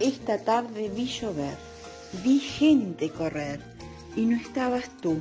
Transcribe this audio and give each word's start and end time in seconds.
Esta 0.00 0.36
tarde 0.36 0.90
vi 0.90 1.06
llover, 1.06 1.56
vi 2.22 2.38
gente 2.38 3.08
correr 3.08 3.60
y 4.14 4.26
no 4.26 4.36
estabas 4.36 4.90
tú. 5.00 5.16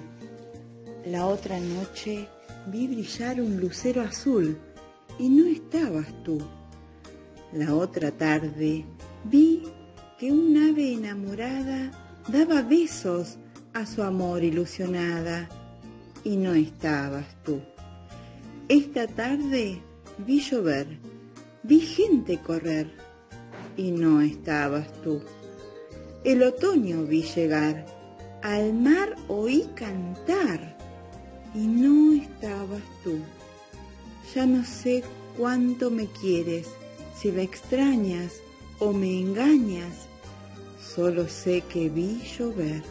La 1.05 1.27
otra 1.27 1.57
noche 1.61 2.27
vi 2.67 2.85
brillar 2.87 3.39
un 3.39 3.61
lucero 3.61 4.01
azul 4.01 4.57
y 5.17 5.29
no 5.29 5.47
estabas 5.47 6.07
tú. 6.25 6.39
La 7.53 7.73
otra 7.73 8.11
tarde 8.11 8.83
vi 9.23 9.63
que 10.19 10.33
un 10.33 10.57
ave 10.57 10.91
enamorada 10.91 11.91
daba 12.27 12.61
besos 12.61 13.37
a 13.73 13.85
su 13.85 14.03
amor 14.03 14.43
ilusionada 14.43 15.47
y 16.25 16.35
no 16.35 16.53
estabas 16.53 17.25
tú. 17.45 17.61
Esta 18.67 19.07
tarde 19.07 19.81
vi 20.17 20.41
llover, 20.41 20.99
vi 21.63 21.79
gente 21.79 22.39
correr 22.39 23.04
y 23.77 23.91
no 23.91 24.21
estabas 24.21 24.87
tú. 25.01 25.21
El 26.23 26.43
otoño 26.43 27.03
vi 27.03 27.23
llegar, 27.23 27.85
al 28.41 28.73
mar 28.73 29.15
oí 29.27 29.69
cantar 29.75 30.77
y 31.53 31.67
no 31.67 32.13
estabas 32.13 32.81
tú. 33.03 33.19
Ya 34.33 34.45
no 34.45 34.65
sé 34.65 35.03
cuánto 35.37 35.91
me 35.91 36.07
quieres, 36.07 36.67
si 37.15 37.31
me 37.31 37.43
extrañas 37.43 38.33
o 38.79 38.91
me 38.91 39.19
engañas. 39.19 40.07
Solo 40.81 41.27
sé 41.27 41.61
que 41.61 41.89
vi 41.89 42.21
llover, 42.37 42.81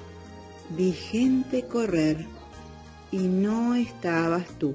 vi 0.71 0.93
gente 0.93 1.65
correr 1.65 2.27
y 3.11 3.19
no 3.19 3.75
estabas 3.75 4.47
tú. 4.59 4.75